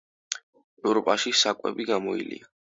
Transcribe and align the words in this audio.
ევროპაში 0.93 1.35
საკვები 1.43 1.89
გამოილია. 1.95 2.53